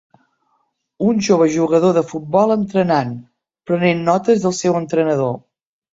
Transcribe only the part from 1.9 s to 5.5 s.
de futbol entrenant, prenent notes del seu entrenador.